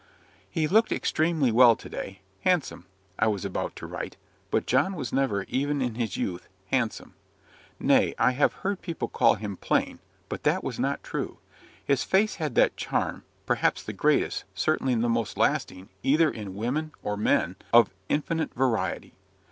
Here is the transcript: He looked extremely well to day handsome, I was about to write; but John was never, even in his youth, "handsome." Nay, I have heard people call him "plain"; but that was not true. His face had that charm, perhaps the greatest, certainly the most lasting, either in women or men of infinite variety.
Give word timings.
He 0.49 0.67
looked 0.67 0.91
extremely 0.91 1.51
well 1.51 1.75
to 1.75 1.87
day 1.87 2.21
handsome, 2.39 2.87
I 3.19 3.27
was 3.27 3.45
about 3.45 3.75
to 3.75 3.85
write; 3.85 4.17
but 4.49 4.65
John 4.65 4.95
was 4.95 5.13
never, 5.13 5.43
even 5.43 5.79
in 5.79 5.93
his 5.93 6.17
youth, 6.17 6.47
"handsome." 6.71 7.13
Nay, 7.79 8.15
I 8.17 8.31
have 8.31 8.51
heard 8.65 8.81
people 8.81 9.07
call 9.09 9.35
him 9.35 9.57
"plain"; 9.57 9.99
but 10.27 10.41
that 10.41 10.63
was 10.63 10.79
not 10.79 11.03
true. 11.03 11.37
His 11.85 12.03
face 12.03 12.37
had 12.37 12.55
that 12.55 12.75
charm, 12.75 13.25
perhaps 13.45 13.83
the 13.83 13.93
greatest, 13.93 14.43
certainly 14.55 14.95
the 14.95 15.07
most 15.07 15.37
lasting, 15.37 15.89
either 16.01 16.31
in 16.31 16.55
women 16.55 16.93
or 17.03 17.15
men 17.15 17.55
of 17.71 17.91
infinite 18.09 18.55
variety. 18.55 19.13